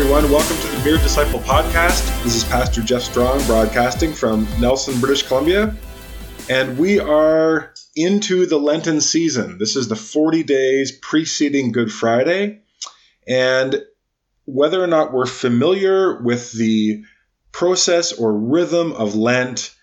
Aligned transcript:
everyone. 0.00 0.30
Welcome 0.32 0.56
to 0.56 0.66
the 0.66 0.82
Mere 0.82 0.96
Disciple 0.96 1.40
podcast. 1.40 2.24
This 2.24 2.34
is 2.34 2.44
Pastor 2.44 2.80
Jeff 2.80 3.02
Strong 3.02 3.44
broadcasting 3.44 4.14
from 4.14 4.48
Nelson, 4.58 4.98
British 4.98 5.24
Columbia. 5.24 5.76
And 6.48 6.78
we 6.78 6.98
are 6.98 7.74
into 7.94 8.46
the 8.46 8.56
Lenten 8.56 9.02
season. 9.02 9.58
This 9.58 9.76
is 9.76 9.88
the 9.88 9.96
40 9.96 10.42
days 10.44 10.98
preceding 11.02 11.70
Good 11.70 11.92
Friday. 11.92 12.62
And 13.28 13.84
whether 14.46 14.82
or 14.82 14.86
not 14.86 15.12
we're 15.12 15.26
familiar 15.26 16.22
with 16.22 16.50
the 16.52 17.04
process 17.52 18.14
or 18.14 18.32
rhythm 18.32 18.92
of 18.92 19.16
Lent, 19.16 19.76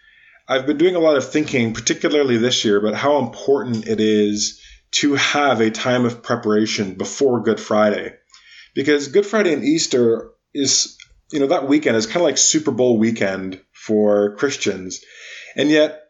I've 0.48 0.66
been 0.66 0.80
doing 0.80 0.96
a 0.96 1.00
lot 1.00 1.18
of 1.18 1.30
thinking, 1.30 1.76
particularly 1.76 2.38
this 2.38 2.66
year, 2.66 2.78
about 2.78 2.96
how 2.96 3.20
important 3.20 3.88
it 3.88 4.00
is 4.00 4.60
to 4.94 5.14
have 5.14 5.62
a 5.62 5.70
time 5.70 6.06
of 6.06 6.24
preparation 6.24 6.96
before 6.96 7.44
Good 7.44 7.60
Friday 7.60 8.16
because 8.78 9.08
Good 9.08 9.26
Friday 9.26 9.54
and 9.54 9.64
Easter 9.64 10.30
is, 10.54 11.00
you 11.32 11.40
know, 11.40 11.48
that 11.48 11.68
weekend 11.68 11.98
is 11.98 12.06
kind 12.06 12.18
of 12.18 12.26
like 12.26 12.38
Super 12.38 12.70
Bowl 12.70 13.00
weekend 13.00 13.60
for 13.72 14.36
Christians. 14.36 15.04
And 15.56 15.72
yet, 15.72 16.04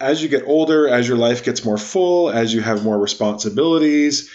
as 0.00 0.22
you 0.22 0.30
get 0.30 0.46
older, 0.46 0.88
as 0.88 1.06
your 1.06 1.18
life 1.18 1.44
gets 1.44 1.66
more 1.66 1.76
full, 1.76 2.30
as 2.30 2.54
you 2.54 2.62
have 2.62 2.82
more 2.82 2.98
responsibilities, 2.98 4.30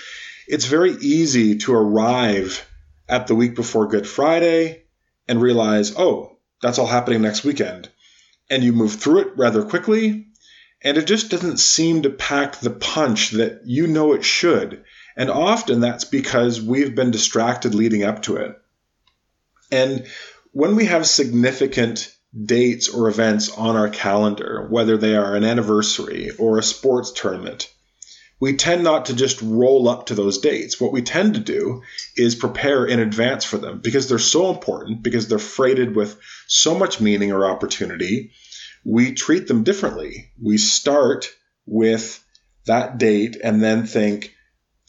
it's 0.47 0.65
very 0.65 0.91
easy 0.91 1.57
to 1.57 1.73
arrive 1.73 2.63
at 3.09 3.25
the 3.25 3.33
week 3.33 3.55
before 3.55 3.87
Good 3.87 4.07
Friday 4.07 4.83
and 5.27 5.41
realize, 5.41 5.97
oh, 5.97 6.37
that's 6.61 6.77
all 6.77 6.85
happening 6.85 7.23
next 7.23 7.43
weekend. 7.43 7.89
And 8.51 8.63
you 8.63 8.71
move 8.71 8.93
through 8.93 9.21
it 9.21 9.35
rather 9.35 9.63
quickly, 9.63 10.27
and 10.83 10.95
it 10.95 11.07
just 11.07 11.31
doesn't 11.31 11.57
seem 11.59 12.03
to 12.03 12.11
pack 12.11 12.57
the 12.57 12.69
punch 12.69 13.31
that 13.31 13.61
you 13.65 13.87
know 13.87 14.13
it 14.13 14.23
should. 14.23 14.83
And 15.15 15.29
often 15.29 15.79
that's 15.79 16.05
because 16.05 16.61
we've 16.61 16.95
been 16.95 17.11
distracted 17.11 17.75
leading 17.75 18.03
up 18.03 18.23
to 18.23 18.37
it. 18.37 18.59
And 19.71 20.05
when 20.51 20.75
we 20.75 20.85
have 20.85 21.05
significant 21.07 22.15
dates 22.45 22.89
or 22.89 23.09
events 23.09 23.51
on 23.51 23.75
our 23.75 23.89
calendar, 23.89 24.67
whether 24.69 24.97
they 24.97 25.15
are 25.15 25.35
an 25.35 25.43
anniversary 25.43 26.31
or 26.37 26.57
a 26.57 26.63
sports 26.63 27.11
tournament, 27.11 27.71
we 28.39 28.57
tend 28.57 28.83
not 28.83 29.05
to 29.05 29.15
just 29.15 29.41
roll 29.41 29.87
up 29.87 30.07
to 30.07 30.15
those 30.15 30.39
dates. 30.39 30.81
What 30.81 30.91
we 30.91 31.01
tend 31.01 31.35
to 31.35 31.39
do 31.39 31.83
is 32.17 32.35
prepare 32.35 32.85
in 32.85 32.99
advance 32.99 33.45
for 33.45 33.57
them 33.57 33.79
because 33.81 34.09
they're 34.09 34.19
so 34.19 34.49
important, 34.49 35.01
because 35.01 35.27
they're 35.27 35.39
freighted 35.39 35.95
with 35.95 36.19
so 36.47 36.77
much 36.77 36.99
meaning 36.99 37.31
or 37.31 37.45
opportunity. 37.45 38.31
We 38.83 39.13
treat 39.13 39.47
them 39.47 39.63
differently. 39.63 40.31
We 40.41 40.57
start 40.57 41.29
with 41.65 42.21
that 42.65 42.97
date 42.97 43.37
and 43.41 43.63
then 43.63 43.85
think, 43.85 44.35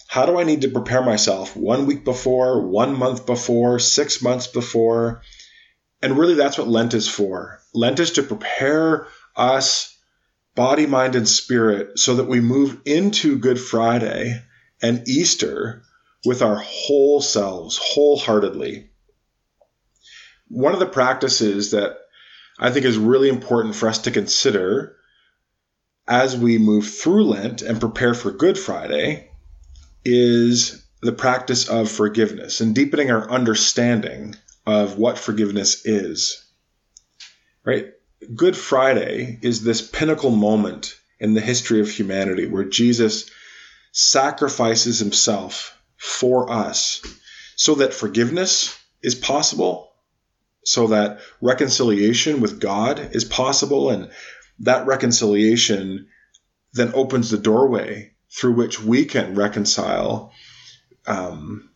how 0.07 0.27
do 0.27 0.39
I 0.39 0.45
need 0.45 0.63
to 0.63 0.69
prepare 0.69 1.03
myself 1.03 1.57
one 1.57 1.87
week 1.87 2.05
before, 2.05 2.67
one 2.67 2.97
month 2.97 3.27
before, 3.27 3.79
six 3.79 4.23
months 4.23 4.47
before? 4.47 5.23
And 6.03 6.19
really, 6.19 6.35
that's 6.35 6.59
what 6.59 6.69
Lent 6.69 6.95
is 6.95 7.09
for. 7.09 7.61
Lent 7.73 7.99
is 7.99 8.13
to 8.13 8.23
prepare 8.23 9.09
us, 9.35 9.99
body, 10.55 10.87
mind, 10.87 11.17
and 11.17 11.29
spirit, 11.29 11.99
so 11.99 12.17
that 12.17 12.29
we 12.29 12.41
move 12.41 12.81
into 12.85 13.39
Good 13.39 13.59
Friday 13.59 14.41
and 14.83 15.09
Easter 15.09 15.83
with 16.25 16.43
our 16.43 16.57
whole 16.57 17.21
selves, 17.21 17.79
wholeheartedly. 17.81 18.91
One 20.49 20.75
of 20.75 20.81
the 20.81 20.87
practices 20.87 21.71
that 21.73 21.97
I 22.59 22.71
think 22.71 22.85
is 22.85 22.99
really 22.99 23.29
important 23.29 23.75
for 23.75 23.89
us 23.89 23.99
to 24.01 24.11
consider 24.11 24.97
as 26.07 26.37
we 26.37 26.59
move 26.59 26.87
through 26.87 27.25
Lent 27.25 27.63
and 27.63 27.81
prepare 27.81 28.15
for 28.15 28.31
Good 28.31 28.59
Friday 28.59 29.31
is 30.05 30.85
the 31.03 31.13
practice 31.13 31.69
of 31.69 31.91
forgiveness 31.91 32.61
and 32.61 32.75
deepening 32.75 33.11
our 33.11 33.31
understanding 33.31 34.35
of 34.67 34.99
what 34.99 35.19
forgiveness 35.19 35.85
is. 35.85 36.45
Right? 37.65 37.89
Good 38.35 38.57
Friday 38.57 39.39
is 39.43 39.63
this 39.63 39.87
pinnacle 39.87 40.31
moment 40.31 40.99
in 41.21 41.35
the 41.35 41.41
history 41.41 41.81
of 41.81 41.91
humanity 41.91 42.47
where 42.47 42.65
Jesus 42.65 43.31
sacrifices 43.93 44.99
himself 44.99 45.79
for 45.97 46.51
us 46.51 47.03
so 47.57 47.77
that 47.77 47.95
forgiveness 47.95 48.77
is 49.03 49.15
possible, 49.15 49.93
so 50.65 50.89
that 50.89 51.21
reconciliation 51.41 52.41
with 52.41 52.61
God 52.61 53.11
is 53.13 53.25
possible, 53.25 53.91
and 53.91 54.11
that 54.61 54.87
reconciliation 54.87 56.09
then 56.73 56.93
opens 56.95 57.31
the 57.31 57.39
doorway 57.39 58.14
through 58.35 58.55
which 58.55 58.83
we 58.83 59.05
can 59.05 59.35
reconcile, 59.35 60.33
um, 61.07 61.71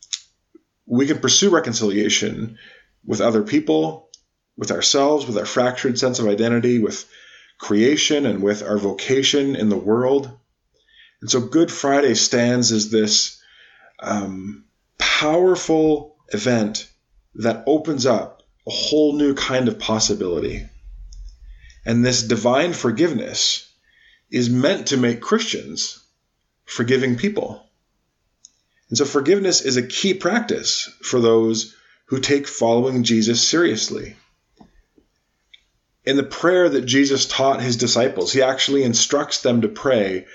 we 0.87 1.07
can 1.07 1.19
pursue 1.19 1.51
reconciliation 1.51 2.59
with 3.05 3.21
other 3.21 3.45
people, 3.45 4.11
with 4.57 4.73
ourselves, 4.73 5.27
with 5.27 5.39
our 5.39 5.47
fractured 5.47 5.99
sense 5.99 6.19
of 6.19 6.27
identity, 6.27 6.81
with 6.81 7.09
creation, 7.59 8.27
and 8.27 8.43
with 8.43 8.63
our 8.63 8.77
vocation 8.77 9.55
in 9.55 9.69
the 9.69 9.77
world. 9.77 10.31
And 11.21 11.31
so 11.31 11.41
Good 11.41 11.71
Friday 11.71 12.15
stands 12.15 12.73
as 12.73 12.91
this 12.91 13.41
um, 14.01 14.65
powerful 14.99 16.17
event 16.33 16.91
that 17.37 17.65
opens 17.67 18.05
up 18.05 18.43
a 18.67 18.71
whole 18.71 19.13
new 19.15 19.35
kind 19.35 19.69
of 19.69 19.79
possibility. 19.79 20.67
And 21.87 22.05
this 22.05 22.23
divine 22.25 22.73
forgiveness 22.73 23.73
is 24.31 24.51
meant 24.51 24.89
to 24.89 24.97
make 24.97 25.21
Christians 25.21 26.05
forgiving 26.69 27.17
people. 27.17 27.67
And 28.91 28.99
so 28.99 29.07
forgiveness 29.07 29.63
is 29.63 29.79
a 29.79 29.83
key 29.83 30.13
practice 30.13 30.91
for 31.03 31.19
those 31.19 31.75
who 32.07 32.21
take 32.21 32.47
following 32.47 33.05
Jesus 33.05 33.47
seriously. 33.47 34.17
In 36.05 36.17
the 36.17 36.23
prayer 36.23 36.69
that 36.69 36.85
Jesus 36.85 37.25
taught 37.25 37.63
his 37.63 37.77
disciples, 37.77 38.33
he 38.33 38.43
actually 38.43 38.83
instructs 38.83 39.41
them 39.41 39.63
to 39.63 39.69
pray, 39.69 40.27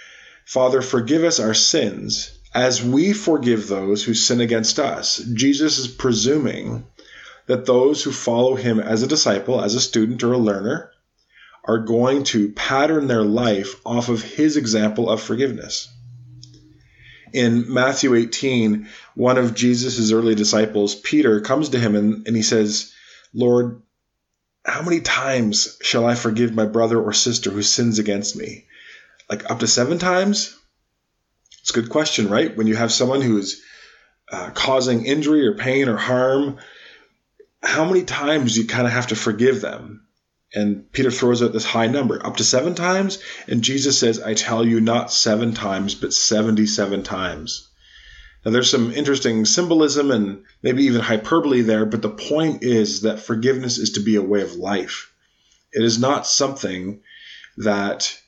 Father, 0.44 0.82
forgive 0.82 1.24
us 1.24 1.40
our 1.40 1.54
sins 1.54 2.32
as 2.54 2.84
we 2.84 3.14
forgive 3.14 3.68
those 3.68 4.04
who 4.04 4.16
sin 4.16 4.42
against 4.42 4.80
us. 4.80 5.18
Jesus 5.18 5.78
is 5.78 5.88
presuming 5.88 6.84
that 7.46 7.68
those 7.68 8.04
who 8.04 8.12
follow 8.12 8.56
him 8.56 8.80
as 8.80 9.04
a 9.04 9.08
disciple, 9.08 9.62
as 9.62 9.76
a 9.76 9.82
student 9.82 10.24
or 10.24 10.34
a 10.34 10.38
learner, 10.40 10.90
are 11.64 11.80
going 11.80 12.24
to 12.24 12.52
pattern 12.54 13.06
their 13.06 13.24
life 13.24 13.80
off 13.86 14.10
of 14.10 14.24
his 14.24 14.58
example 14.58 15.10
of 15.10 15.22
forgiveness 15.22 15.90
in 17.34 17.74
Matthew 17.74 18.14
18, 18.14 18.88
one 19.16 19.38
of 19.38 19.56
Jesus' 19.56 20.12
early 20.12 20.36
disciples, 20.36 20.96
Peter, 20.96 21.42
comes 21.42 21.70
to 21.70 21.80
him 21.80 21.96
and, 21.96 22.28
and 22.28 22.36
he 22.36 22.44
says, 22.44 22.94
Lord, 23.34 23.82
how 24.64 24.84
many 24.84 25.02
times 25.02 25.78
shall 25.82 26.06
I 26.06 26.16
forgive 26.16 26.54
my 26.54 26.66
brother 26.66 27.02
or 27.02 27.12
sister 27.12 27.50
who 27.50 27.64
sins 27.64 28.00
against 28.00 28.36
me? 28.36 28.66
Like 29.30 29.50
up 29.50 29.60
to 29.60 29.68
seven 29.68 29.98
times? 29.98 30.56
It's 31.62 31.72
a 31.72 31.74
good 31.74 31.90
question, 31.90 32.30
right? 32.30 32.56
When 32.56 32.68
you 32.68 32.76
have 32.76 32.92
someone 32.92 33.22
who's 33.22 33.62
uh, 34.32 34.52
causing 34.52 35.06
injury 35.06 35.48
or 35.48 35.56
pain 35.56 35.90
or 35.90 35.98
harm, 35.98 36.58
how 37.62 37.86
many 37.86 38.04
times 38.04 38.58
you 38.58 38.68
kind 38.68 38.86
of 38.86 38.94
have 38.94 39.08
to 39.08 39.16
forgive 39.16 39.62
them? 39.62 40.03
And 40.56 40.92
Peter 40.92 41.10
throws 41.10 41.42
out 41.42 41.52
this 41.52 41.66
high 41.66 41.88
number, 41.88 42.24
up 42.26 42.38
to 42.38 42.44
seven 42.44 42.76
times. 42.76 43.18
And 43.48 43.64
Jesus 43.64 43.98
says, 43.98 44.22
I 44.22 44.36
tell 44.36 44.66
you, 44.66 44.80
not 44.80 45.12
seven 45.12 45.54
times, 45.54 45.96
but 45.96 46.14
77 46.14 47.04
times. 47.04 47.70
Now, 48.46 48.52
there's 48.52 48.70
some 48.70 48.92
interesting 48.92 49.46
symbolism 49.46 50.12
and 50.12 50.44
maybe 50.62 50.84
even 50.84 51.02
hyperbole 51.02 51.62
there, 51.62 51.86
but 51.86 52.02
the 52.02 52.10
point 52.10 52.64
is 52.64 53.02
that 53.02 53.20
forgiveness 53.20 53.78
is 53.78 53.92
to 53.92 54.02
be 54.02 54.16
a 54.16 54.22
way 54.22 54.42
of 54.42 54.56
life. 54.56 55.12
It 55.72 55.84
is 55.84 55.98
not 55.98 56.28
something 56.28 57.02
that 57.58 58.20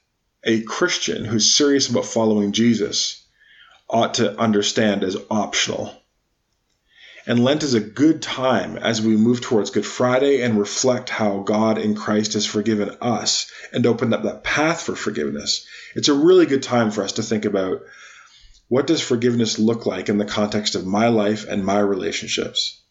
a 0.44 0.62
Christian 0.62 1.26
who's 1.26 1.54
serious 1.54 1.90
about 1.90 2.06
following 2.06 2.54
Jesus 2.54 3.24
ought 3.90 4.16
to 4.16 4.40
understand 4.40 5.04
as 5.04 5.18
optional. 5.30 5.94
And 7.28 7.44
Lent 7.44 7.64
is 7.64 7.74
a 7.74 7.80
good 7.80 8.22
time 8.22 8.78
as 8.78 9.02
we 9.02 9.18
move 9.18 9.42
towards 9.42 9.72
Good 9.72 9.86
Friday 9.86 10.42
and 10.42 10.60
reflect 10.60 11.10
how 11.10 11.40
God 11.40 11.80
in 11.80 11.96
Christ 11.96 12.34
has 12.34 12.46
forgiven 12.46 12.96
us 13.02 13.52
and 13.74 13.86
opened 13.86 14.14
up 14.14 14.24
that 14.24 14.44
path 14.44 14.84
for 14.84 14.96
forgiveness. 14.96 15.66
It's 15.96 16.08
a 16.08 16.14
really 16.14 16.46
good 16.46 16.62
time 16.62 16.92
for 16.92 17.04
us 17.04 17.14
to 17.14 17.24
think 17.24 17.46
about 17.46 17.82
what 18.68 18.86
does 18.86 19.02
forgiveness 19.02 19.58
look 19.58 19.88
like 19.88 20.08
in 20.08 20.20
the 20.20 20.26
context 20.26 20.76
of 20.76 20.86
my 20.86 21.08
life 21.08 21.48
and 21.48 21.66
my 21.66 21.80
relationships. 21.80 22.82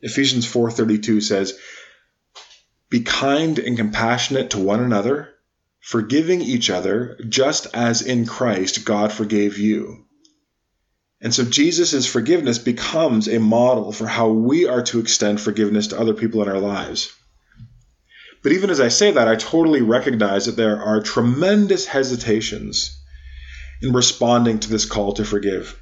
Ephesians 0.00 0.46
4:32 0.46 1.20
says, 1.20 1.54
"Be 2.90 3.00
kind 3.00 3.58
and 3.58 3.76
compassionate 3.76 4.50
to 4.50 4.58
one 4.58 4.80
another, 4.80 5.34
forgiving 5.80 6.40
each 6.40 6.70
other, 6.70 7.18
just 7.28 7.68
as 7.72 8.02
in 8.02 8.26
Christ 8.26 8.84
God 8.84 9.12
forgave 9.12 9.58
you." 9.58 10.05
And 11.26 11.34
so 11.34 11.44
Jesus' 11.44 12.06
forgiveness 12.06 12.60
becomes 12.60 13.26
a 13.26 13.40
model 13.40 13.90
for 13.90 14.06
how 14.06 14.28
we 14.28 14.68
are 14.68 14.82
to 14.82 15.00
extend 15.00 15.40
forgiveness 15.40 15.88
to 15.88 15.98
other 15.98 16.14
people 16.14 16.40
in 16.40 16.48
our 16.48 16.60
lives. 16.60 17.12
But 18.44 18.52
even 18.52 18.70
as 18.70 18.78
I 18.80 18.86
say 18.86 19.10
that, 19.10 19.26
I 19.26 19.34
totally 19.34 19.82
recognize 19.82 20.46
that 20.46 20.54
there 20.54 20.80
are 20.80 21.00
tremendous 21.00 21.84
hesitations 21.84 22.96
in 23.82 23.92
responding 23.92 24.60
to 24.60 24.70
this 24.70 24.84
call 24.84 25.14
to 25.14 25.24
forgive. 25.24 25.76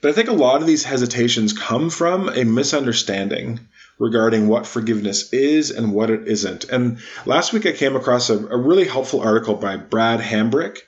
But 0.00 0.10
I 0.10 0.12
think 0.12 0.28
a 0.28 0.34
lot 0.34 0.60
of 0.60 0.68
these 0.68 0.84
hesitations 0.84 1.52
come 1.52 1.90
from 1.90 2.28
a 2.28 2.44
misunderstanding 2.44 3.58
regarding 3.98 4.46
what 4.46 4.68
forgiveness 4.68 5.32
is 5.32 5.72
and 5.72 5.92
what 5.92 6.10
it 6.10 6.28
isn't. 6.28 6.62
And 6.68 7.00
last 7.26 7.52
week 7.52 7.66
I 7.66 7.72
came 7.72 7.96
across 7.96 8.30
a, 8.30 8.38
a 8.38 8.56
really 8.56 8.86
helpful 8.86 9.20
article 9.20 9.56
by 9.56 9.78
Brad 9.78 10.20
Hambrick, 10.20 10.78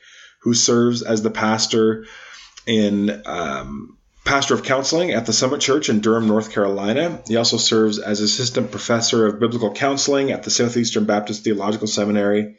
who 0.42 0.54
serves 0.54 1.02
as 1.02 1.22
the 1.22 1.32
pastor 1.32 2.06
in 2.66 3.22
um, 3.26 3.96
pastor 4.24 4.54
of 4.54 4.62
counseling 4.62 5.10
at 5.10 5.26
the 5.26 5.32
Summit 5.32 5.60
Church 5.60 5.88
in 5.88 6.00
Durham, 6.00 6.28
North 6.28 6.52
Carolina. 6.52 7.22
He 7.26 7.36
also 7.36 7.56
serves 7.56 7.98
as 7.98 8.20
assistant 8.20 8.70
professor 8.70 9.26
of 9.26 9.40
biblical 9.40 9.72
counseling 9.72 10.30
at 10.30 10.42
the 10.42 10.50
Southeastern 10.50 11.04
Baptist 11.04 11.44
Theological 11.44 11.88
Seminary. 11.88 12.56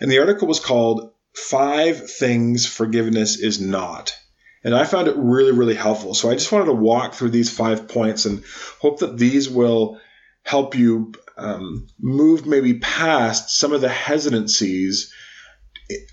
And 0.00 0.10
the 0.10 0.18
article 0.18 0.48
was 0.48 0.60
called 0.60 1.12
Five 1.34 2.10
Things 2.10 2.66
Forgiveness 2.66 3.38
is 3.38 3.60
Not. 3.60 4.16
And 4.64 4.74
I 4.74 4.84
found 4.84 5.08
it 5.08 5.16
really, 5.16 5.52
really 5.52 5.74
helpful. 5.74 6.14
So 6.14 6.30
I 6.30 6.34
just 6.34 6.50
wanted 6.50 6.66
to 6.66 6.72
walk 6.72 7.14
through 7.14 7.30
these 7.30 7.50
five 7.50 7.86
points 7.86 8.24
and 8.24 8.42
hope 8.80 9.00
that 9.00 9.18
these 9.18 9.48
will 9.48 10.00
help 10.42 10.74
you 10.74 11.12
um, 11.36 11.86
move 12.00 12.46
maybe 12.46 12.78
past 12.78 13.50
some 13.50 13.72
of 13.72 13.80
the 13.80 13.88
hesitancies 13.88 15.12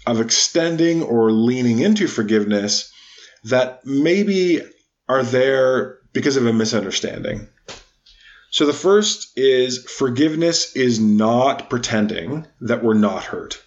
of 0.05 0.19
extending 0.19 1.01
or 1.01 1.31
leaning 1.31 1.79
into 1.79 2.07
forgiveness 2.07 2.91
that 3.43 3.85
maybe 3.85 4.61
are 5.07 5.23
there 5.23 5.99
because 6.13 6.37
of 6.37 6.45
a 6.45 6.53
misunderstanding. 6.53 7.47
So 8.51 8.65
the 8.65 8.73
first 8.73 9.31
is 9.37 9.85
forgiveness 9.85 10.75
is 10.75 10.99
not 10.99 11.69
pretending 11.69 12.47
that 12.59 12.83
we're 12.83 12.93
not 12.93 13.23
hurt. 13.23 13.61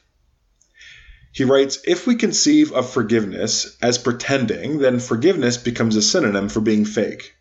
He 1.32 1.44
writes 1.44 1.78
If 1.84 2.06
we 2.06 2.14
conceive 2.16 2.72
of 2.72 2.88
forgiveness 2.88 3.76
as 3.82 3.98
pretending, 3.98 4.78
then 4.78 5.00
forgiveness 5.00 5.56
becomes 5.56 5.96
a 5.96 6.02
synonym 6.02 6.48
for 6.48 6.60
being 6.60 6.84
fake. 6.84 7.32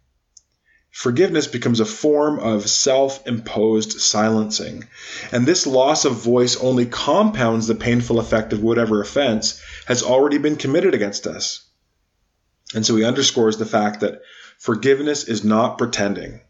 Forgiveness 0.90 1.48
becomes 1.48 1.80
a 1.80 1.86
form 1.86 2.40
of 2.40 2.70
self 2.70 3.28
imposed 3.28 4.00
silencing. 4.00 4.88
And 5.32 5.46
this 5.46 5.68
loss 5.68 6.06
of 6.06 6.14
voice 6.14 6.56
only 6.56 6.86
compounds 6.86 7.68
the 7.68 7.76
painful 7.76 8.20
effect 8.20 8.54
of 8.54 8.64
whatever 8.64 9.02
offense 9.02 9.60
has 9.86 10.02
already 10.02 10.38
been 10.38 10.56
committed 10.56 10.94
against 10.94 11.28
us. 11.28 11.63
And 12.74 12.86
so 12.86 12.96
he 12.96 13.04
underscores 13.04 13.58
the 13.58 13.66
fact 13.66 14.00
that 14.00 14.22
forgiveness 14.58 15.26
is 15.26 15.44
not 15.44 15.78
pretending. 15.78 16.42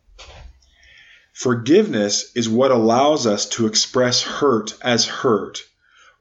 Forgiveness 1.33 2.31
is 2.35 2.47
what 2.47 2.71
allows 2.71 3.25
us 3.25 3.47
to 3.49 3.65
express 3.65 4.21
hurt 4.21 4.75
as 4.81 5.05
hurt 5.05 5.63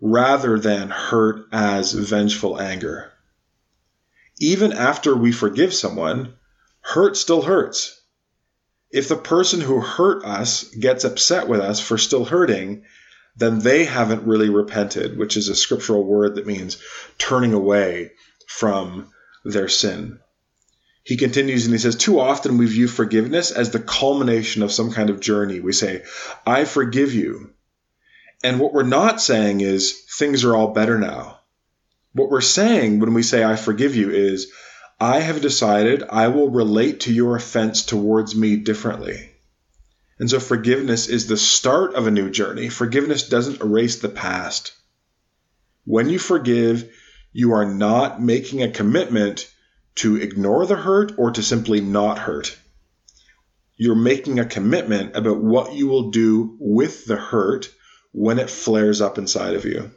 rather 0.01 0.59
than 0.59 0.89
hurt 0.89 1.47
as 1.53 1.93
vengeful 1.93 2.61
anger. 2.61 3.13
Even 4.41 4.73
after 4.73 5.15
we 5.15 5.31
forgive 5.31 5.73
someone, 5.73 6.35
hurt 6.81 7.17
still 7.17 7.43
hurts. 7.43 8.01
If 8.91 9.09
the 9.09 9.17
person 9.17 9.61
who 9.61 9.81
hurt 9.81 10.25
us 10.25 10.65
gets 10.65 11.05
upset 11.05 11.47
with 11.47 11.61
us 11.61 11.79
for 11.79 11.97
still 11.97 12.25
hurting, 12.25 12.85
then 13.37 13.61
they 13.61 13.85
haven't 13.85 14.27
really 14.27 14.49
repented, 14.49 15.17
which 15.17 15.37
is 15.37 15.49
a 15.49 15.55
scriptural 15.55 16.05
word 16.05 16.35
that 16.35 16.47
means 16.47 16.79
turning 17.19 17.53
away 17.53 18.13
from 18.47 19.11
their 19.45 19.69
sin. 19.69 20.19
He 21.05 21.17
continues 21.17 21.65
and 21.65 21.75
he 21.75 21.79
says, 21.79 21.97
Too 21.97 22.21
often 22.21 22.59
we 22.59 22.67
view 22.67 22.87
forgiveness 22.87 23.51
as 23.51 23.71
the 23.71 23.81
culmination 23.81 24.63
of 24.63 24.73
some 24.73 24.93
kind 24.93 25.11
of 25.11 25.21
journey. 25.21 25.59
We 25.61 25.73
say, 25.73 26.05
I 26.47 26.65
forgive 26.65 27.13
you. 27.13 27.51
And 28.45 28.61
what 28.61 28.73
we're 28.73 28.83
not 28.83 29.21
saying 29.21 29.61
is, 29.61 29.93
things 30.19 30.45
are 30.45 30.55
all 30.55 30.73
better 30.73 30.99
now. 30.99 31.41
What 32.13 32.31
we're 32.31 32.41
saying 32.41 33.01
when 33.01 33.15
we 33.15 33.23
say, 33.23 33.43
I 33.43 33.57
forgive 33.57 33.97
you, 33.97 34.11
is, 34.11 34.53
I 35.01 35.21
have 35.21 35.41
decided 35.41 36.05
I 36.09 36.29
will 36.29 36.51
relate 36.51 37.01
to 37.01 37.13
your 37.13 37.35
offense 37.35 37.85
towards 37.85 38.37
me 38.37 38.57
differently. 38.57 39.31
And 40.19 40.31
so 40.31 40.39
forgiveness 40.39 41.09
is 41.09 41.27
the 41.27 41.37
start 41.37 41.95
of 41.95 42.07
a 42.07 42.13
new 42.13 42.31
journey. 42.31 42.69
Forgiveness 42.69 43.29
doesn't 43.29 43.61
erase 43.61 43.97
the 43.97 44.09
past. 44.09 44.73
When 45.85 46.09
you 46.09 46.21
forgive, 46.21 46.93
you 47.33 47.53
are 47.53 47.65
not 47.65 48.21
making 48.21 48.63
a 48.63 48.71
commitment 48.71 49.51
to 49.95 50.17
ignore 50.17 50.67
the 50.67 50.77
hurt 50.77 51.13
or 51.19 51.31
to 51.33 51.43
simply 51.43 51.81
not 51.81 52.19
hurt. 52.19 52.59
You're 53.77 53.95
making 53.95 54.39
a 54.39 54.45
commitment 54.45 55.17
about 55.17 55.39
what 55.39 55.75
you 55.75 55.87
will 55.89 56.11
do 56.11 56.57
with 56.61 57.07
the 57.07 57.17
hurt 57.17 57.71
when 58.13 58.39
it 58.39 58.51
flares 58.51 59.01
up 59.01 59.19
inside 59.19 59.55
of 59.55 59.65
you. 59.65 59.91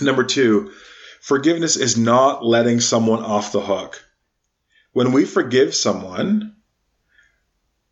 Number 0.00 0.24
two, 0.24 0.72
forgiveness 1.20 1.76
is 1.76 1.98
not 1.98 2.44
letting 2.44 2.80
someone 2.80 3.22
off 3.22 3.52
the 3.52 3.60
hook. 3.60 4.02
When 4.92 5.12
we 5.12 5.24
forgive 5.24 5.74
someone, 5.74 6.56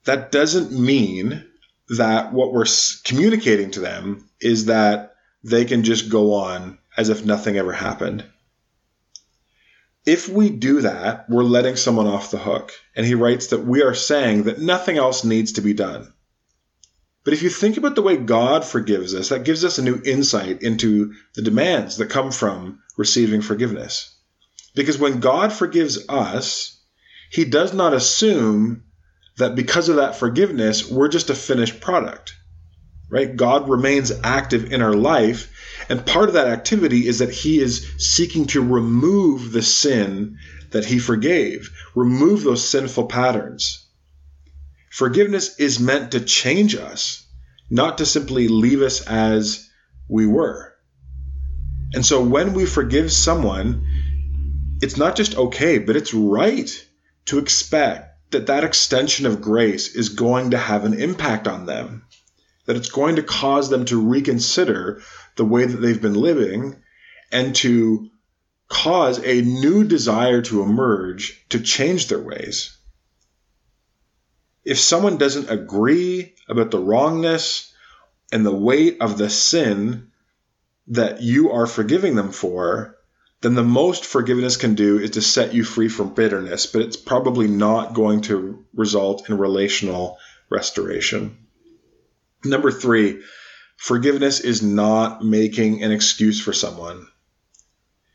that 0.05 0.33
doesn't 0.33 0.73
mean 0.73 1.45
that 1.91 2.33
what 2.33 2.53
we're 2.53 2.67
communicating 3.05 3.71
to 3.73 3.81
them 3.81 4.29
is 4.41 4.67
that 4.67 5.15
they 5.45 5.65
can 5.65 5.85
just 5.85 6.09
go 6.11 6.35
on 6.35 6.79
as 6.97 7.09
if 7.09 7.25
nothing 7.25 7.57
ever 7.57 7.73
happened 7.73 8.25
if 10.09 10.27
we 10.27 10.49
do 10.49 10.81
that, 10.81 11.29
we're 11.29 11.43
letting 11.43 11.77
someone 11.77 12.07
off 12.07 12.31
the 12.31 12.39
hook. 12.39 12.73
And 12.97 13.05
he 13.05 13.15
writes 13.15 13.49
that 13.49 13.67
we 13.67 13.83
are 13.83 13.95
saying 13.95 14.45
that 14.45 14.59
nothing 14.59 14.97
else 14.97 15.23
needs 15.23 15.53
to 15.53 15.61
be 15.61 15.75
done. 15.75 16.15
But 17.25 17.35
if 17.35 17.43
you 17.43 17.51
think 17.51 17.77
about 17.77 17.95
the 17.95 18.01
way 18.01 18.17
God 18.17 18.65
forgives 18.65 19.15
us, 19.15 19.29
that 19.29 19.45
gives 19.45 19.67
us 19.67 19.77
a 19.77 19.83
new 19.83 20.01
insight 20.03 20.63
into 20.63 21.13
the 21.35 21.43
demands 21.43 21.99
that 21.99 22.09
come 22.09 22.31
from 22.31 22.79
receiving 22.97 23.43
forgiveness. 23.43 24.17
Because 24.75 24.97
when 24.97 25.21
God 25.21 25.53
forgives 25.53 26.09
us, 26.09 26.81
he 27.31 27.45
does 27.45 27.75
not 27.75 27.93
assume 27.93 28.85
that 29.37 29.57
because 29.57 29.91
of 29.91 29.97
that 29.97 30.17
forgiveness, 30.17 30.91
we're 30.91 31.09
just 31.09 31.29
a 31.29 31.35
finished 31.35 31.83
product. 31.83 32.33
Right? 33.11 33.35
God 33.35 33.69
remains 33.69 34.13
active 34.23 34.73
in 34.73 34.83
our 34.83 34.95
life 34.95 35.51
and 35.89 36.05
part 36.05 36.29
of 36.29 36.35
that 36.35 36.49
activity 36.49 37.07
is 37.07 37.21
that 37.21 37.31
he 37.31 37.61
is 37.61 37.87
seeking 37.97 38.47
to 38.49 38.63
remove 38.63 39.53
the 39.53 39.63
sin 39.63 40.39
that 40.71 40.85
he 40.85 40.99
forgave, 40.99 41.71
remove 41.95 42.43
those 42.43 42.69
sinful 42.69 43.07
patterns. 43.07 43.87
Forgiveness 44.91 45.59
is 45.59 45.81
meant 45.81 46.13
to 46.13 46.21
change 46.21 46.75
us, 46.75 47.27
not 47.71 47.99
to 47.99 48.07
simply 48.07 48.49
leave 48.49 48.83
us 48.83 49.01
as 49.07 49.69
we 50.09 50.27
were. 50.27 50.75
And 51.95 52.05
so 52.05 52.23
when 52.23 52.53
we 52.53 52.67
forgive 52.67 53.11
someone, 53.11 53.87
it's 54.83 54.99
not 54.99 55.17
just 55.17 55.37
okay, 55.37 55.79
but 55.79 55.97
it's 55.97 56.13
right 56.13 56.71
to 57.27 57.39
expect 57.39 58.31
that 58.31 58.47
that 58.47 58.65
extension 58.65 59.25
of 59.25 59.41
grace 59.41 59.95
is 59.95 60.11
going 60.11 60.51
to 60.51 60.59
have 60.59 60.85
an 60.85 61.01
impact 61.01 61.49
on 61.49 61.65
them, 61.65 62.05
that 62.69 62.77
it's 62.77 62.91
going 62.91 63.17
to 63.17 63.23
cause 63.23 63.71
them 63.71 63.87
to 63.87 63.99
reconsider 63.99 65.01
the 65.37 65.45
way 65.45 65.65
that 65.65 65.79
they've 65.79 66.03
been 66.03 66.13
living 66.13 66.77
and 67.33 67.57
to 67.57 68.11
cause 68.69 69.19
a 69.25 69.41
new 69.41 69.85
desire 69.85 70.43
to 70.43 70.61
emerge 70.61 71.47
to 71.49 71.61
change 71.61 72.09
their 72.09 72.19
ways. 72.19 72.77
If 74.67 74.79
someone 74.79 75.17
doesn't 75.17 75.49
agree 75.49 76.35
about 76.47 76.71
the 76.71 76.79
wrongness 76.79 77.73
and 78.31 78.45
the 78.45 78.55
weight 78.55 78.99
of 79.01 79.17
the 79.17 79.31
sin 79.31 80.11
that 80.89 81.23
you 81.23 81.53
are 81.53 81.67
forgiving 81.67 82.17
them 82.17 82.33
for, 82.33 82.99
then 83.41 83.55
the 83.55 83.65
most 83.65 84.05
forgiveness 84.05 84.59
can 84.59 84.75
do 84.75 84.99
is 84.99 85.13
to 85.13 85.23
set 85.23 85.55
you 85.55 85.65
free 85.65 85.89
from 85.89 86.13
bitterness, 86.13 86.67
but 86.67 86.83
it's 86.83 86.99
probably 86.99 87.49
not 87.49 87.95
going 87.95 88.21
to 88.23 88.63
result 88.75 89.31
in 89.31 89.39
relational 89.39 90.19
restoration. 90.51 91.48
Number 92.45 92.71
three, 92.71 93.21
Forgiveness 93.79 94.41
is 94.41 94.61
not 94.61 95.25
making 95.25 95.85
an 95.85 95.93
excuse 95.93 96.41
for 96.41 96.53
someone. 96.53 97.07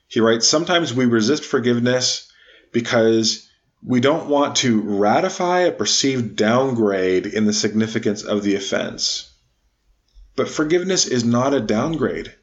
He 0.09 0.19
writes, 0.19 0.45
Sometimes 0.45 0.93
we 0.93 1.05
resist 1.05 1.45
forgiveness 1.45 2.29
because 2.73 3.47
we 3.81 4.01
don't 4.01 4.27
want 4.27 4.57
to 4.57 4.81
ratify 4.81 5.61
a 5.61 5.71
perceived 5.71 6.35
downgrade 6.35 7.25
in 7.25 7.45
the 7.45 7.53
significance 7.53 8.23
of 8.23 8.43
the 8.43 8.55
offense. 8.55 9.31
But 10.35 10.49
forgiveness 10.49 11.05
is 11.05 11.23
not 11.23 11.53
a 11.53 11.61
downgrade. 11.61 12.35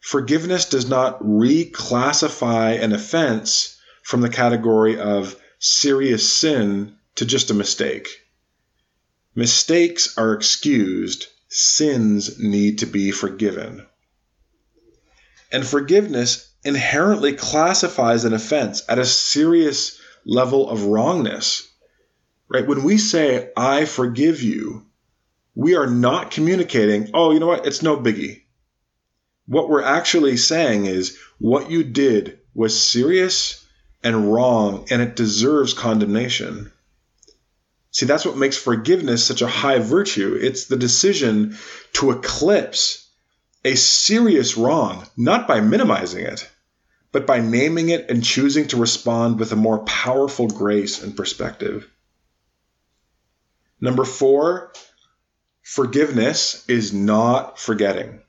Forgiveness 0.00 0.64
does 0.64 0.88
not 0.88 1.22
reclassify 1.22 2.82
an 2.82 2.94
offense 2.94 3.76
from 4.02 4.22
the 4.22 4.30
category 4.30 4.98
of 4.98 5.36
serious 5.58 6.32
sin 6.32 6.96
to 7.16 7.26
just 7.26 7.50
a 7.50 7.54
mistake. 7.54 8.08
Mistakes 9.38 10.18
are 10.18 10.32
excused 10.32 11.28
sins 11.48 12.40
need 12.40 12.80
to 12.80 12.86
be 12.86 13.12
forgiven. 13.12 13.86
And 15.52 15.64
forgiveness 15.64 16.50
inherently 16.64 17.34
classifies 17.34 18.24
an 18.24 18.32
offense 18.32 18.82
at 18.88 18.98
a 18.98 19.06
serious 19.06 19.96
level 20.24 20.68
of 20.68 20.86
wrongness. 20.86 21.68
Right? 22.48 22.66
When 22.66 22.82
we 22.82 22.98
say, 22.98 23.52
I 23.56 23.84
forgive 23.84 24.42
you, 24.42 24.86
we 25.54 25.76
are 25.76 25.86
not 25.86 26.32
communicating, 26.32 27.12
oh, 27.14 27.30
you 27.30 27.38
know 27.38 27.46
what? 27.46 27.64
It's 27.64 27.80
no 27.80 27.96
biggie. 27.96 28.42
What 29.46 29.68
we're 29.68 29.82
actually 29.82 30.36
saying 30.36 30.86
is, 30.86 31.16
what 31.38 31.70
you 31.70 31.84
did 31.84 32.40
was 32.54 32.76
serious 32.76 33.64
and 34.02 34.32
wrong, 34.32 34.88
and 34.90 35.00
it 35.00 35.14
deserves 35.14 35.74
condemnation. 35.74 36.72
See, 37.90 38.06
that's 38.06 38.24
what 38.24 38.36
makes 38.36 38.56
forgiveness 38.56 39.24
such 39.24 39.42
a 39.42 39.46
high 39.46 39.78
virtue. 39.78 40.38
It's 40.40 40.66
the 40.66 40.76
decision 40.76 41.56
to 41.94 42.10
eclipse 42.10 43.08
a 43.64 43.74
serious 43.74 44.56
wrong, 44.56 45.06
not 45.16 45.48
by 45.48 45.60
minimizing 45.60 46.24
it, 46.24 46.48
but 47.12 47.26
by 47.26 47.40
naming 47.40 47.88
it 47.88 48.10
and 48.10 48.22
choosing 48.22 48.68
to 48.68 48.76
respond 48.76 49.38
with 49.38 49.52
a 49.52 49.56
more 49.56 49.78
powerful 49.84 50.48
grace 50.48 51.02
and 51.02 51.16
perspective. 51.16 51.88
Number 53.80 54.04
four, 54.04 54.72
forgiveness 55.62 56.64
is 56.68 56.92
not 56.92 57.58
forgetting. 57.58 58.20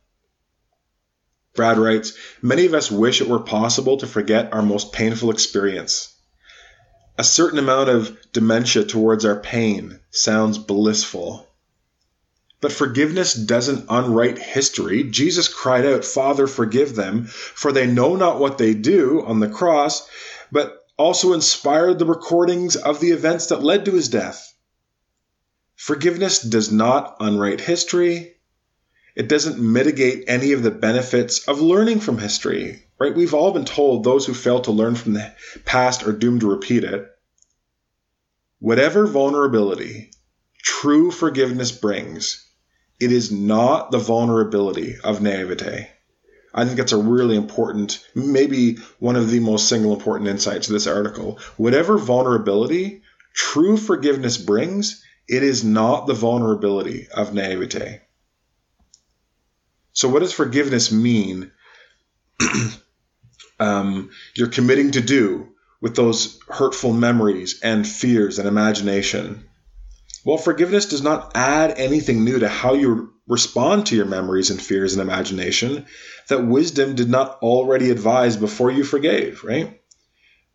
Brad 1.56 1.78
writes 1.78 2.13
Many 2.42 2.66
of 2.66 2.74
us 2.74 2.89
wish 2.89 3.22
it 3.22 3.28
were 3.28 3.39
possible 3.39 3.98
to 3.98 4.08
forget 4.08 4.54
our 4.54 4.62
most 4.62 4.94
painful 4.94 5.32
experience. 5.32 6.16
A 7.19 7.23
certain 7.25 7.59
amount 7.59 7.89
of 7.89 8.17
dementia 8.31 8.85
towards 8.85 9.25
our 9.25 9.35
pain 9.35 9.99
sounds 10.09 10.57
blissful. 10.57 11.49
But 12.61 12.71
forgiveness 12.71 13.33
doesn't 13.33 13.88
unwrite 13.89 14.39
history. 14.39 15.03
Jesus 15.03 15.49
cried 15.49 15.85
out, 15.85 16.05
Father, 16.05 16.47
forgive 16.47 16.95
them, 16.95 17.25
for 17.25 17.73
they 17.73 17.88
know 17.88 18.15
not 18.15 18.39
what 18.39 18.57
they 18.57 18.73
do 18.73 19.21
on 19.25 19.41
the 19.41 19.49
cross, 19.49 20.07
but 20.49 20.85
also 20.95 21.33
inspired 21.33 21.99
the 21.99 22.05
recordings 22.05 22.77
of 22.77 23.01
the 23.01 23.11
events 23.11 23.47
that 23.47 23.61
led 23.61 23.83
to 23.83 23.95
his 23.95 24.07
death. 24.07 24.53
Forgiveness 25.75 26.39
does 26.39 26.71
not 26.71 27.17
unwrite 27.19 27.59
history. 27.59 28.38
It 29.19 29.27
doesn't 29.27 29.59
mitigate 29.59 30.23
any 30.29 30.53
of 30.53 30.63
the 30.63 30.71
benefits 30.71 31.45
of 31.45 31.59
learning 31.59 31.99
from 31.99 32.19
history, 32.19 32.85
right? 32.97 33.13
We've 33.13 33.33
all 33.33 33.51
been 33.51 33.65
told 33.65 34.05
those 34.05 34.25
who 34.25 34.33
fail 34.33 34.61
to 34.61 34.71
learn 34.71 34.95
from 34.95 35.11
the 35.11 35.33
past 35.65 36.07
are 36.07 36.13
doomed 36.13 36.39
to 36.39 36.49
repeat 36.49 36.85
it. 36.85 37.05
Whatever 38.59 39.05
vulnerability 39.05 40.11
true 40.63 41.11
forgiveness 41.11 41.69
brings, 41.69 42.47
it 42.97 43.11
is 43.11 43.29
not 43.29 43.91
the 43.91 43.97
vulnerability 43.97 44.95
of 45.03 45.21
naivete. 45.21 45.89
I 46.53 46.63
think 46.63 46.77
that's 46.77 46.93
a 46.93 46.97
really 46.97 47.35
important, 47.35 47.99
maybe 48.15 48.77
one 48.99 49.17
of 49.17 49.29
the 49.29 49.41
most 49.41 49.67
single 49.67 49.91
important 49.91 50.29
insights 50.29 50.67
of 50.67 50.73
this 50.73 50.88
article. 50.88 51.39
Whatever 51.57 51.97
vulnerability 51.97 53.01
true 53.33 53.75
forgiveness 53.75 54.38
brings, 54.38 55.03
it 55.27 55.43
is 55.43 55.65
not 55.65 56.07
the 56.07 56.13
vulnerability 56.13 57.09
of 57.13 57.33
naivete. 57.33 57.99
So, 60.00 60.08
what 60.08 60.20
does 60.20 60.32
forgiveness 60.32 60.94
mean? 60.94 61.51
um, 63.60 64.12
you're 64.34 64.48
committing 64.48 64.91
to 64.91 65.01
do 65.01 65.50
with 65.82 65.94
those 65.94 66.39
hurtful 66.48 66.94
memories 66.94 67.60
and 67.62 67.86
fears 67.86 68.39
and 68.39 68.48
imagination. 68.48 69.44
Well, 70.24 70.38
forgiveness 70.38 70.86
does 70.86 71.01
not 71.01 71.34
add 71.36 71.77
anything 71.77 72.24
new 72.24 72.39
to 72.39 72.48
how 72.48 72.75
you 72.75 73.12
respond 73.27 73.88
to 73.88 73.98
your 73.98 74.06
memories 74.06 74.51
and 74.51 74.62
fears 74.62 74.94
and 74.94 75.01
imagination 75.01 75.86
that 76.29 76.48
wisdom 76.48 76.96
did 76.96 77.10
not 77.10 77.38
already 77.41 77.89
advise 77.89 78.38
before 78.38 78.72
you 78.72 78.86
forgave, 78.86 79.44
right? 79.44 79.82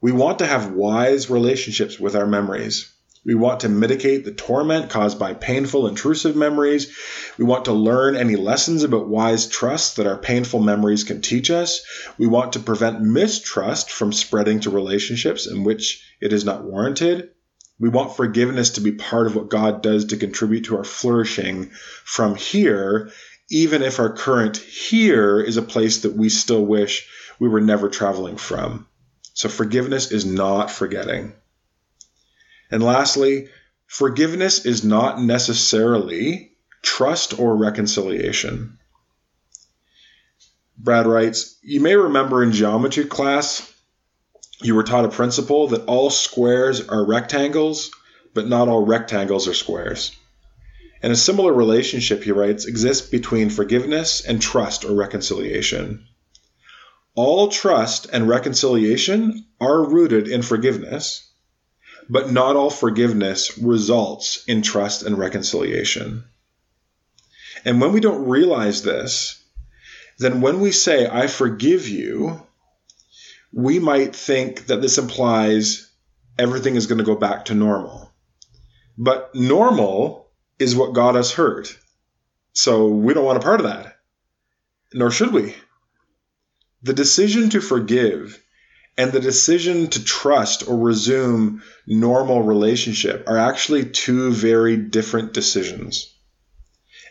We 0.01 0.13
want 0.13 0.39
to 0.39 0.47
have 0.47 0.73
wise 0.73 1.29
relationships 1.29 2.01
with 2.01 2.17
our 2.17 2.27
memories. 2.27 2.94
We 3.27 3.35
want 3.35 3.61
to 3.61 3.71
mitigate 3.71 4.25
the 4.25 4.33
torment 4.33 4.91
caused 4.91 5.19
by 5.19 5.33
painful, 5.33 5.87
intrusive 5.87 6.37
memories. 6.37 6.93
We 7.39 7.45
want 7.45 7.65
to 7.65 7.73
learn 7.73 8.17
any 8.17 8.37
lessons 8.37 8.83
about 8.83 9.09
wise 9.09 9.47
trust 9.47 9.97
that 9.97 10.07
our 10.07 10.19
painful 10.19 10.61
memories 10.61 11.05
can 11.05 11.23
teach 11.23 11.51
us. 11.51 11.81
We 12.19 12.27
want 12.27 12.53
to 12.53 12.61
prevent 12.61 13.01
mistrust 13.01 13.91
from 13.91 14.13
spreading 14.13 14.61
to 14.61 14.71
relationships 14.71 15.47
in 15.47 15.65
which 15.65 16.05
it 16.21 16.35
is 16.35 16.45
not 16.45 16.65
warranted. 16.65 17.31
We 17.79 17.89
want 17.89 18.15
forgiveness 18.15 18.71
to 18.71 18.83
be 18.83 18.93
part 18.93 19.27
of 19.27 19.35
what 19.35 19.49
God 19.49 19.83
does 19.83 20.07
to 20.07 20.19
contribute 20.19 20.67
to 20.67 20.77
our 20.77 20.85
flourishing 20.85 21.71
from 22.05 22.35
here, 22.35 23.11
even 23.51 23.83
if 23.83 24.01
our 24.01 24.13
current 24.13 24.59
here 24.59 25.41
is 25.41 25.57
a 25.57 25.63
place 25.63 26.03
that 26.03 26.15
we 26.15 26.29
still 26.29 26.65
wish 26.65 27.09
we 27.41 27.49
were 27.49 27.61
never 27.61 27.89
traveling 27.89 28.37
from. 28.37 28.87
So 29.33 29.49
forgiveness 29.49 30.13
is 30.13 30.27
not 30.27 30.71
forgetting. 30.71 31.33
And 32.75 32.83
lastly, 32.83 33.51
forgiveness 33.87 34.67
is 34.67 34.83
not 34.83 35.23
necessarily 35.23 36.57
trust 36.83 37.39
or 37.39 37.57
reconciliation. 37.57 38.81
Brad 40.77 41.07
writes, 41.07 41.57
You 41.63 41.79
may 41.79 41.95
remember 41.95 42.43
in 42.43 42.51
geometry 42.51 43.05
class, 43.05 43.73
you 44.61 44.75
were 44.75 44.83
taught 44.83 45.05
a 45.05 45.09
principle 45.09 45.69
that 45.69 45.85
all 45.85 46.11
squares 46.11 46.89
are 46.89 47.07
rectangles, 47.07 47.93
but 48.35 48.49
not 48.49 48.67
all 48.67 48.85
rectangles 48.85 49.47
are 49.47 49.55
squares. 49.55 50.11
And 51.01 51.13
a 51.13 51.17
similar 51.17 51.53
relationship, 51.53 52.25
he 52.25 52.33
writes, 52.33 52.65
exists 52.65 53.09
between 53.09 53.51
forgiveness 53.51 54.21
and 54.21 54.43
trust 54.43 54.85
or 54.85 54.97
reconciliation. 54.97 56.09
All 57.15 57.47
trust 57.47 58.09
and 58.13 58.29
reconciliation 58.29 59.47
are 59.61 59.89
rooted 59.89 60.27
in 60.27 60.43
forgiveness, 60.43 61.31
but 62.09 62.31
not 62.31 62.57
all 62.57 62.71
forgiveness 62.71 63.59
results 63.59 64.45
in 64.47 64.63
trust 64.63 65.03
and 65.03 65.19
reconciliation. 65.19 66.25
And 67.65 67.81
when 67.81 67.93
we 67.93 68.01
don't 68.01 68.29
realize 68.29 68.83
this, 68.83 69.43
then 70.19 70.41
when 70.41 70.61
we 70.61 70.71
say, 70.71 71.09
I 71.09 71.27
forgive 71.27 71.89
you, 71.89 72.43
we 73.53 73.79
might 73.79 74.15
think 74.15 74.67
that 74.67 74.81
this 74.83 74.99
implies 74.99 75.91
everything 76.39 76.77
is 76.77 76.87
going 76.87 76.99
to 76.99 77.05
go 77.05 77.15
back 77.15 77.47
to 77.47 77.55
normal. 77.55 78.13
But 78.99 79.35
normal 79.35 80.29
is 80.59 80.77
what 80.77 80.93
got 80.93 81.17
us 81.17 81.33
hurt. 81.33 81.77
So 82.53 82.89
we 82.89 83.15
don't 83.15 83.25
want 83.25 83.39
a 83.39 83.43
part 83.43 83.61
of 83.61 83.67
that. 83.67 83.97
Nor 84.93 85.11
should 85.11 85.33
we. 85.33 85.55
The 86.83 86.93
decision 86.93 87.51
to 87.51 87.61
forgive 87.61 88.44
and 88.97 89.13
the 89.13 89.21
decision 89.21 89.89
to 89.89 90.05
trust 90.05 90.69
or 90.69 90.77
resume 90.77 91.63
normal 91.87 92.43
relationship 92.43 93.29
are 93.29 93.39
actually 93.39 93.87
two 93.87 94.31
very 94.33 94.77
different 94.77 95.33
decisions. 95.33 96.15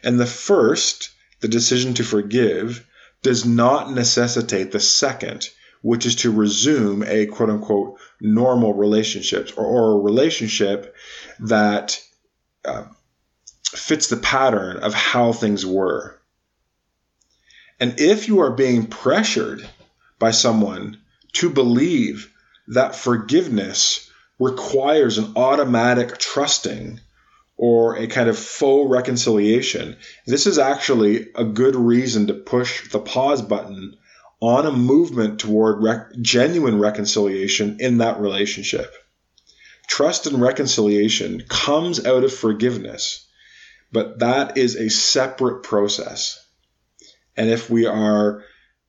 And 0.04 0.20
the 0.20 0.26
first, 0.26 1.10
the 1.42 1.48
decision 1.48 1.94
to 1.96 2.04
forgive, 2.04 2.86
does 3.22 3.46
not 3.46 3.92
necessitate 3.92 4.72
the 4.72 4.80
second, 4.80 5.50
which 5.82 6.06
is 6.06 6.16
to 6.18 6.32
resume 6.32 7.04
a 7.04 7.26
quote 7.26 7.50
unquote 7.50 8.00
normal 8.22 8.74
relationship 8.74 9.52
or, 9.58 9.66
or 9.66 9.92
a 9.92 10.04
relationship 10.04 10.96
that 11.40 12.02
uh, 12.64 12.86
fits 13.66 14.08
the 14.08 14.18
pattern 14.18 14.78
of 14.78 14.94
how 14.94 15.34
things 15.34 15.66
were. 15.66 16.20
And 17.80 18.00
if 18.00 18.30
you 18.30 18.40
are 18.40 18.52
being 18.52 18.88
pressured 18.88 19.68
by 20.20 20.32
someone 20.32 21.00
to 21.34 21.50
believe 21.50 22.32
that 22.68 22.96
forgiveness 22.96 24.10
requires 24.40 25.18
an 25.18 25.34
automatic 25.36 26.18
trusting 26.18 27.00
or 27.58 27.96
a 27.96 28.08
kind 28.08 28.30
of 28.30 28.38
faux 28.38 28.90
reconciliation. 28.90 29.96
This 30.26 30.48
is 30.48 30.58
actually 30.58 31.28
a 31.36 31.44
good 31.44 31.76
reason 31.76 32.28
to 32.28 32.34
push 32.34 32.90
the 32.90 33.00
pause 33.00 33.42
button 33.42 33.96
on 34.40 34.66
a 34.66 34.72
movement 34.72 35.40
toward 35.40 35.82
rec- 35.84 36.12
genuine 36.22 36.80
reconciliation 36.80 37.78
in 37.80 38.00
that 38.00 38.20
relationship. 38.20 38.94
Trust 39.88 40.28
and 40.28 40.42
reconciliation 40.42 41.44
comes 41.48 42.06
out 42.06 42.24
of 42.24 42.34
forgiveness, 42.34 43.26
but 43.92 44.20
that 44.20 44.58
is 44.58 44.76
a 44.76 44.90
separate 44.90 45.64
process. 45.64 46.44
And 47.38 47.50
if 47.50 47.70
we 47.70 47.86
are 47.86 48.44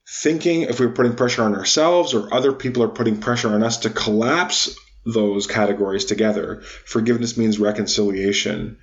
thinking 0.09 0.63
if 0.63 0.81
we're 0.81 0.91
putting 0.91 1.17
pressure 1.17 1.43
on 1.43 1.55
ourselves 1.55 2.15
or 2.15 2.33
other 2.33 2.53
people 2.53 2.83
are 2.83 2.89
putting 2.89 3.21
pressure 3.21 3.49
on 3.49 3.63
us 3.63 3.79
to 3.79 3.91
collapse 3.91 4.75
those 5.07 5.47
categories 5.47 6.05
together. 6.05 6.63
Forgiveness 6.87 7.37
means 7.37 7.59
reconciliation. 7.59 8.79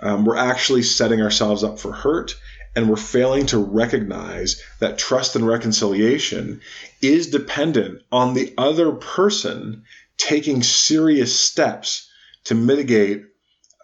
Um, 0.00 0.24
we're 0.24 0.36
actually 0.36 0.82
setting 0.82 1.20
ourselves 1.22 1.64
up 1.64 1.78
for 1.78 1.92
hurt 1.92 2.36
and 2.76 2.88
we're 2.88 2.96
failing 2.96 3.46
to 3.46 3.58
recognize 3.58 4.60
that 4.80 4.98
trust 4.98 5.36
and 5.36 5.46
reconciliation 5.46 6.60
is 7.00 7.28
dependent 7.28 8.02
on 8.10 8.34
the 8.34 8.52
other 8.58 8.92
person 8.92 9.84
taking 10.16 10.62
serious 10.62 11.38
steps 11.38 12.10
to 12.44 12.54
mitigate 12.54 13.24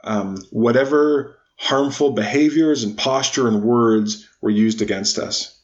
um, 0.02 0.38
whatever 0.50 1.36
harmful 1.56 2.12
behaviors 2.12 2.84
and 2.84 2.96
posture 2.96 3.46
and 3.46 3.62
words 3.62 4.28
were 4.40 4.50
used 4.50 4.82
against 4.82 5.18
us. 5.18 5.59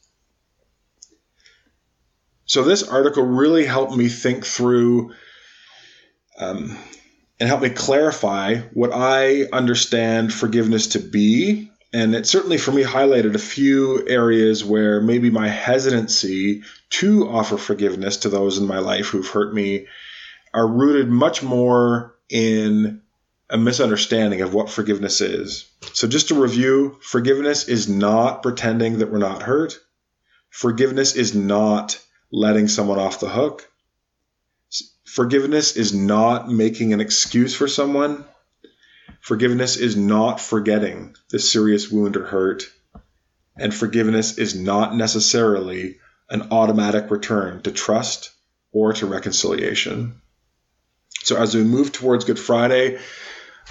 So 2.47 2.63
this 2.63 2.83
article 2.83 3.23
really 3.23 3.65
helped 3.65 3.95
me 3.95 4.07
think 4.07 4.45
through 4.45 5.13
um, 6.39 6.77
and 7.39 7.47
helped 7.47 7.63
me 7.63 7.69
clarify 7.69 8.55
what 8.73 8.91
I 8.93 9.43
understand 9.51 10.33
forgiveness 10.33 10.87
to 10.87 10.99
be. 10.99 11.69
And 11.93 12.15
it 12.15 12.25
certainly 12.25 12.57
for 12.57 12.71
me 12.71 12.83
highlighted 12.83 13.35
a 13.35 13.39
few 13.39 14.07
areas 14.07 14.63
where 14.63 15.01
maybe 15.01 15.29
my 15.29 15.49
hesitancy 15.49 16.63
to 16.91 17.27
offer 17.27 17.57
forgiveness 17.57 18.17
to 18.17 18.29
those 18.29 18.57
in 18.57 18.65
my 18.65 18.79
life 18.79 19.07
who've 19.07 19.27
hurt 19.27 19.53
me 19.53 19.87
are 20.53 20.67
rooted 20.67 21.09
much 21.09 21.43
more 21.43 22.15
in 22.29 23.01
a 23.49 23.57
misunderstanding 23.57 24.41
of 24.41 24.53
what 24.53 24.69
forgiveness 24.69 25.19
is. 25.21 25.69
So, 25.93 26.07
just 26.07 26.29
to 26.29 26.41
review, 26.41 26.97
forgiveness 27.01 27.67
is 27.67 27.87
not 27.87 28.43
pretending 28.43 28.99
that 28.99 29.11
we're 29.11 29.19
not 29.19 29.43
hurt. 29.43 29.79
Forgiveness 30.49 31.15
is 31.15 31.33
not 31.33 31.99
letting 32.31 32.67
someone 32.67 32.99
off 32.99 33.19
the 33.19 33.29
hook. 33.29 33.69
Forgiveness 35.05 35.75
is 35.75 35.93
not 35.93 36.49
making 36.49 36.93
an 36.93 36.99
excuse 36.99 37.55
for 37.55 37.67
someone. 37.67 38.25
Forgiveness 39.21 39.77
is 39.77 39.95
not 39.95 40.39
forgetting 40.39 41.15
the 41.29 41.39
serious 41.39 41.89
wound 41.89 42.17
or 42.17 42.25
hurt. 42.25 42.63
And 43.57 43.73
forgiveness 43.73 44.37
is 44.37 44.55
not 44.55 44.95
necessarily 44.95 45.97
an 46.29 46.49
automatic 46.51 47.09
return 47.09 47.61
to 47.63 47.71
trust 47.71 48.31
or 48.71 48.93
to 48.93 49.05
reconciliation. 49.05 50.21
So, 51.23 51.37
as 51.37 51.55
we 51.55 51.63
move 51.63 51.91
towards 51.91 52.25
Good 52.25 52.39
Friday, 52.39 52.99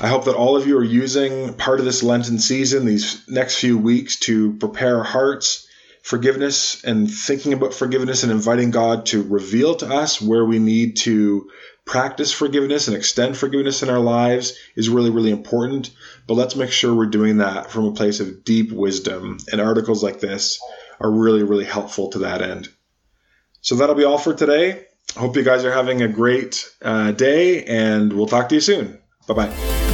I 0.00 0.08
hope 0.08 0.24
that 0.24 0.34
all 0.34 0.56
of 0.56 0.66
you 0.66 0.76
are 0.78 0.84
using 0.84 1.54
part 1.54 1.78
of 1.78 1.86
this 1.86 2.02
Lenten 2.02 2.38
season, 2.38 2.84
these 2.84 3.22
next 3.28 3.58
few 3.58 3.78
weeks, 3.78 4.16
to 4.20 4.54
prepare 4.54 5.02
hearts, 5.02 5.65
forgiveness, 6.06 6.84
and 6.84 7.10
thinking 7.10 7.52
about 7.52 7.74
forgiveness 7.74 8.22
and 8.22 8.30
inviting 8.30 8.70
God 8.70 9.06
to 9.06 9.24
reveal 9.24 9.74
to 9.74 9.92
us 9.92 10.22
where 10.22 10.44
we 10.44 10.60
need 10.60 10.98
to 10.98 11.50
practice 11.84 12.30
forgiveness 12.30 12.86
and 12.86 12.96
extend 12.96 13.36
forgiveness 13.36 13.82
in 13.82 13.90
our 13.90 13.98
lives 13.98 14.56
is 14.76 14.88
really, 14.88 15.10
really 15.10 15.32
important. 15.32 15.90
But 16.28 16.34
let's 16.34 16.54
make 16.54 16.70
sure 16.70 16.94
we're 16.94 17.06
doing 17.06 17.38
that 17.38 17.72
from 17.72 17.86
a 17.86 17.92
place 17.92 18.20
of 18.20 18.44
deep 18.44 18.70
wisdom. 18.70 19.38
And 19.50 19.60
articles 19.60 20.00
like 20.00 20.20
this 20.20 20.60
are 21.00 21.10
really, 21.10 21.42
really 21.42 21.64
helpful 21.64 22.10
to 22.10 22.20
that 22.20 22.40
end. 22.40 22.68
So 23.60 23.74
that'll 23.74 23.96
be 23.96 24.04
all 24.04 24.16
for 24.16 24.32
today. 24.32 24.86
Hope 25.16 25.34
you 25.34 25.42
guys 25.42 25.64
are 25.64 25.72
having 25.72 26.02
a 26.02 26.08
great 26.08 26.72
uh, 26.82 27.10
day, 27.10 27.64
and 27.64 28.12
we'll 28.12 28.28
talk 28.28 28.48
to 28.50 28.54
you 28.54 28.60
soon. 28.60 29.00
Bye 29.26 29.34
bye. 29.34 29.85